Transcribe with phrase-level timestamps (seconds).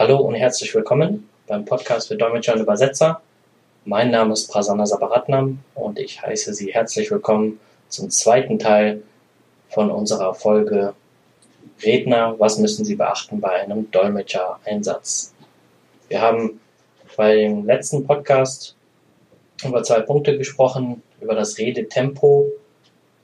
[0.00, 3.20] Hallo und herzlich willkommen beim Podcast für Dolmetscher und Übersetzer.
[3.84, 9.02] Mein Name ist Prasanna Sabaratnam und ich heiße Sie herzlich willkommen zum zweiten Teil
[9.70, 10.94] von unserer Folge
[11.82, 15.34] Redner, was müssen Sie beachten bei einem Dolmetscher-Einsatz?
[16.06, 16.60] Wir haben
[17.16, 18.76] beim letzten Podcast
[19.64, 22.46] über zwei Punkte gesprochen, über das Redetempo,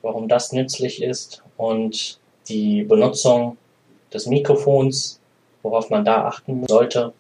[0.03, 2.19] warum das nützlich ist und
[2.49, 3.59] die Benutzung
[4.13, 5.21] des Mikrofons,
[5.65, 7.13] worauf man da achten sollte.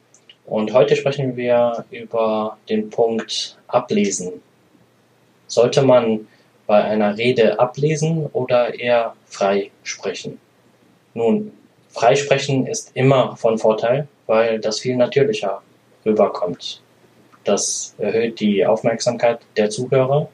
[0.46, 4.34] Und heute sprechen wir über den Punkt Ablesen.
[5.48, 6.28] Sollte man
[6.66, 10.38] bei einer Rede ablesen oder eher frei sprechen?
[11.14, 11.52] Nun,
[11.88, 15.62] Freisprechen ist immer von Vorteil, weil das viel natürlicher
[16.04, 16.82] rüberkommt.
[17.44, 20.28] Das erhöht die Aufmerksamkeit der Zuhörer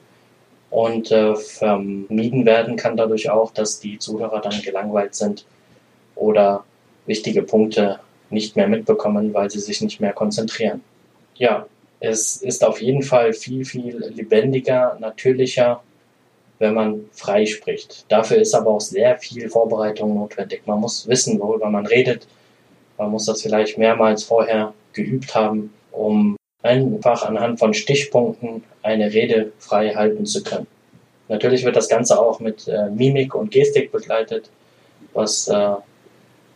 [0.70, 5.44] und äh, vermieden werden kann dadurch auch, dass die Zuhörer dann gelangweilt sind
[6.14, 6.64] oder
[7.06, 8.00] wichtige Punkte
[8.30, 10.82] nicht mehr mitbekommen, weil sie sich nicht mehr konzentrieren.
[11.34, 11.66] Ja,
[12.00, 15.82] es ist auf jeden Fall viel, viel lebendiger, natürlicher,
[16.58, 18.04] wenn man frei spricht.
[18.08, 20.62] Dafür ist aber auch sehr viel Vorbereitung notwendig.
[20.66, 22.26] Man muss wissen, worüber man redet.
[22.98, 29.52] Man muss das vielleicht mehrmals vorher geübt haben, um einfach anhand von Stichpunkten eine Rede
[29.58, 30.66] frei halten zu können.
[31.28, 34.50] Natürlich wird das Ganze auch mit äh, Mimik und Gestik begleitet,
[35.14, 35.74] was äh,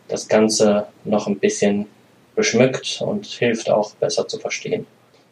[0.07, 1.87] das Ganze noch ein bisschen
[2.35, 4.85] beschmückt und hilft auch besser zu verstehen.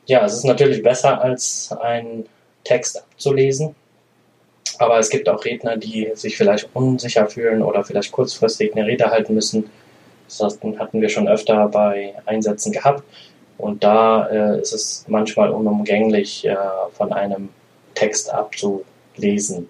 [0.05, 2.25] Ja, es ist natürlich besser als einen
[2.63, 3.75] Text abzulesen,
[4.79, 9.09] aber es gibt auch Redner, die sich vielleicht unsicher fühlen oder vielleicht kurzfristig eine Rede
[9.09, 9.69] halten müssen.
[10.27, 13.03] Das hatten wir schon öfter bei Einsätzen gehabt.
[13.57, 16.55] Und da äh, ist es manchmal unumgänglich, äh,
[16.93, 17.49] von einem
[17.93, 19.69] Text abzulesen.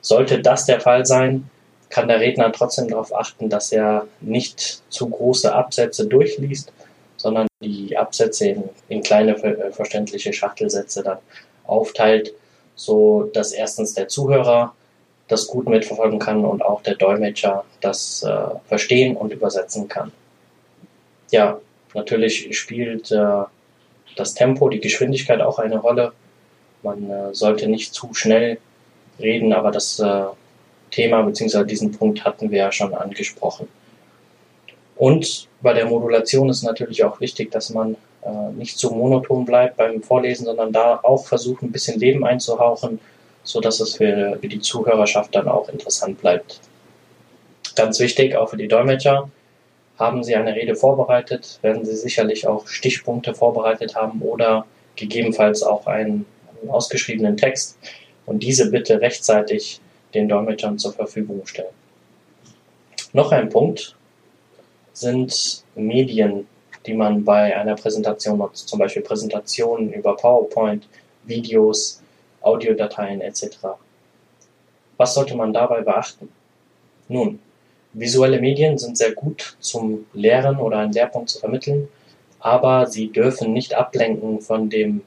[0.00, 1.50] Sollte das der Fall sein,
[1.90, 6.72] kann der Redner trotzdem darauf achten, dass er nicht zu große Absätze durchliest,
[7.16, 11.18] sondern die Absätze in, in kleine äh, verständliche Schachtelsätze dann
[11.66, 12.32] aufteilt,
[12.76, 14.74] so dass erstens der Zuhörer
[15.28, 20.12] das gut mitverfolgen kann und auch der Dolmetscher das äh, verstehen und übersetzen kann.
[21.30, 21.60] Ja,
[21.94, 23.42] natürlich spielt äh,
[24.16, 26.12] das Tempo, die Geschwindigkeit auch eine Rolle.
[26.82, 28.58] Man äh, sollte nicht zu schnell
[29.20, 30.24] reden, aber das äh,
[30.90, 31.64] Thema bzw.
[31.64, 33.68] diesen Punkt hatten wir ja schon angesprochen.
[34.96, 39.76] Und bei der Modulation ist natürlich auch wichtig, dass man äh, nicht zu monoton bleibt
[39.76, 43.00] beim Vorlesen, sondern da auch versucht, ein bisschen Leben einzuhauchen,
[43.42, 46.60] so dass es für, für die Zuhörerschaft dann auch interessant bleibt.
[47.76, 49.30] Ganz wichtig, auch für die Dolmetscher,
[49.98, 55.86] haben Sie eine Rede vorbereitet, werden Sie sicherlich auch Stichpunkte vorbereitet haben oder gegebenenfalls auch
[55.86, 56.26] einen
[56.68, 57.78] ausgeschriebenen Text
[58.26, 59.80] und diese bitte rechtzeitig
[60.14, 61.74] den Dolmetschern zur Verfügung stellen.
[63.12, 63.96] Noch ein Punkt
[64.92, 66.46] sind Medien,
[66.86, 70.88] die man bei einer Präsentation nutzt, zum Beispiel Präsentationen über PowerPoint,
[71.24, 72.02] Videos,
[72.40, 73.58] Audiodateien etc.
[74.96, 76.28] Was sollte man dabei beachten?
[77.08, 77.40] Nun,
[77.92, 81.88] visuelle Medien sind sehr gut zum Lehren oder einen Lehrpunkt zu vermitteln,
[82.38, 85.02] aber sie dürfen nicht ablenken von dem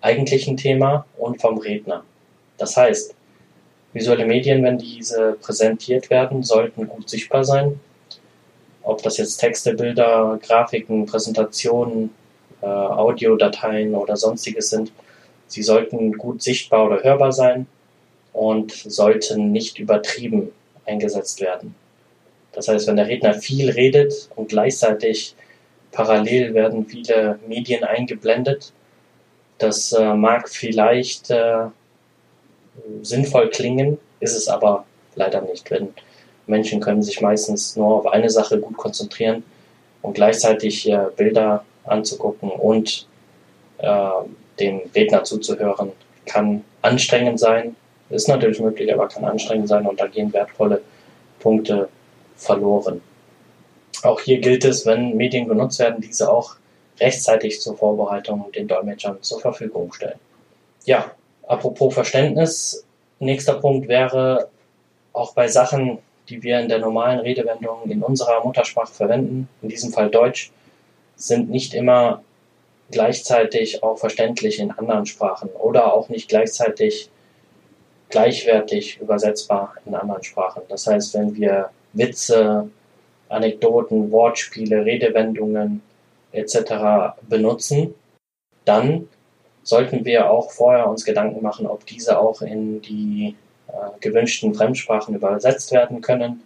[0.00, 2.04] eigentlichen Thema und vom Redner.
[2.58, 3.14] Das heißt,
[3.96, 7.80] visuelle Medien, wenn diese präsentiert werden, sollten gut sichtbar sein
[8.86, 12.10] ob das jetzt Texte, Bilder, Grafiken, Präsentationen,
[12.62, 14.92] äh, Audiodateien oder sonstiges sind,
[15.48, 17.66] sie sollten gut sichtbar oder hörbar sein
[18.32, 20.52] und sollten nicht übertrieben
[20.86, 21.74] eingesetzt werden.
[22.52, 25.34] Das heißt, wenn der Redner viel redet und gleichzeitig
[25.90, 28.72] parallel werden viele Medien eingeblendet,
[29.58, 31.64] das äh, mag vielleicht äh,
[33.02, 35.70] sinnvoll klingen, ist es aber leider nicht.
[35.70, 35.88] Wenn
[36.46, 39.42] Menschen können sich meistens nur auf eine Sache gut konzentrieren
[40.02, 43.06] und gleichzeitig äh, Bilder anzugucken und
[43.78, 44.08] äh,
[44.60, 45.92] dem Redner zuzuhören,
[46.24, 47.76] kann anstrengend sein.
[48.08, 50.80] Ist natürlich möglich, aber kann anstrengend sein und da gehen wertvolle
[51.40, 51.88] Punkte
[52.36, 53.00] verloren.
[54.02, 56.56] Auch hier gilt es, wenn Medien genutzt werden, diese auch
[57.00, 60.18] rechtzeitig zur Vorbereitung den Dolmetschern zur Verfügung stellen.
[60.84, 61.10] Ja,
[61.46, 62.84] apropos Verständnis,
[63.18, 64.48] nächster Punkt wäre
[65.12, 65.98] auch bei Sachen,
[66.28, 70.52] die wir in der normalen Redewendung in unserer Muttersprache verwenden, in diesem Fall Deutsch,
[71.16, 72.22] sind nicht immer
[72.90, 77.10] gleichzeitig auch verständlich in anderen Sprachen oder auch nicht gleichzeitig
[78.10, 80.62] gleichwertig übersetzbar in anderen Sprachen.
[80.68, 82.70] Das heißt, wenn wir Witze,
[83.28, 85.82] Anekdoten, Wortspiele, Redewendungen
[86.32, 87.18] etc.
[87.22, 87.94] benutzen,
[88.64, 89.08] dann
[89.66, 93.34] sollten wir auch vorher uns Gedanken machen, ob diese auch in die
[93.66, 96.42] äh, gewünschten Fremdsprachen übersetzt werden können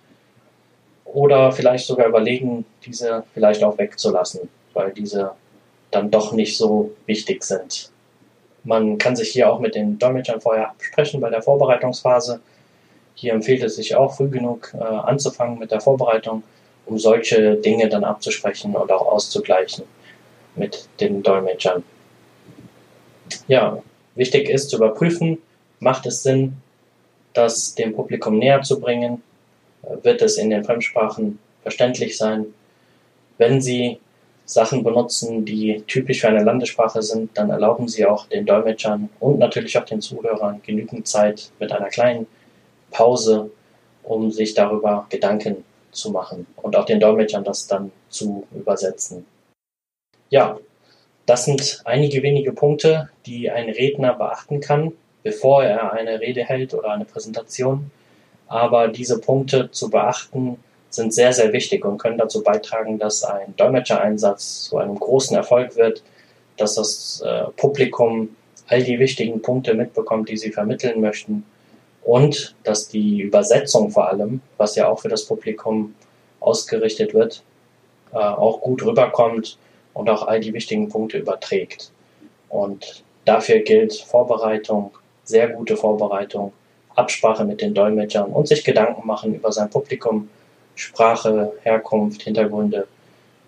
[1.05, 4.49] oder vielleicht sogar überlegen, diese vielleicht auch wegzulassen.
[4.73, 5.33] weil diese
[5.91, 7.91] dann doch nicht so wichtig sind.
[8.63, 12.41] Man kann sich hier auch mit den Dolmetschern vorher absprechen bei der Vorbereitungsphase.
[13.17, 16.45] Hier empfiehlt es sich auch früh genug äh, anzufangen mit der Vorbereitung,
[16.87, 19.85] um solche Dinge dann abzusprechen und auch auszugleichen
[20.55, 21.83] mit den Dolmetschern.
[23.49, 23.83] Ja,
[24.15, 25.39] wichtig ist zu überprüfen,
[25.79, 26.57] macht es Sinn,
[27.33, 29.23] das dem Publikum näher zu bringen?
[30.03, 32.47] Wird es in den Fremdsprachen verständlich sein?
[33.39, 33.99] Wenn Sie
[34.45, 39.39] Sachen benutzen, die typisch für eine Landessprache sind, dann erlauben Sie auch den Dolmetschern und
[39.39, 42.27] natürlich auch den Zuhörern genügend Zeit mit einer kleinen
[42.91, 43.51] Pause,
[44.03, 49.25] um sich darüber Gedanken zu machen und auch den Dolmetschern das dann zu übersetzen.
[50.31, 50.59] Ja,
[51.31, 56.75] das sind einige wenige Punkte, die ein Redner beachten kann, bevor er eine Rede hält
[56.75, 57.93] oder eine Präsentation.
[58.49, 63.55] Aber diese Punkte zu beachten sind sehr, sehr wichtig und können dazu beitragen, dass ein
[63.57, 66.03] Dolmetschereinsatz zu einem großen Erfolg wird,
[66.57, 68.31] dass das äh, Publikum
[68.67, 71.45] all die wichtigen Punkte mitbekommt, die sie vermitteln möchten
[72.03, 75.95] und dass die Übersetzung vor allem, was ja auch für das Publikum
[76.41, 77.45] ausgerichtet wird,
[78.13, 79.59] äh, auch gut rüberkommt
[79.95, 81.91] und auch all die wichtigen Punkte überträgt.
[82.49, 84.93] Und dafür gilt Vorbereitung,
[85.25, 86.53] sehr gute Vorbereitung,
[86.97, 90.29] Absprache mit den Dolmetschern und sich Gedanken machen über sein Publikum,
[90.75, 92.87] Sprache, Herkunft, Hintergründe.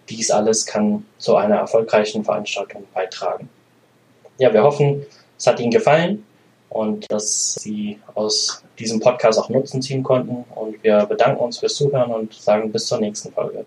[0.09, 3.49] Dies alles kann zu einer erfolgreichen Veranstaltung beitragen.
[4.39, 5.07] Ja, wir hoffen,
[5.39, 6.25] es hat Ihnen gefallen
[6.69, 10.45] und dass Sie aus diesem Podcast auch Nutzen ziehen konnten.
[10.55, 13.61] Und wir bedanken uns fürs Zuhören und sagen bis zur nächsten Folge.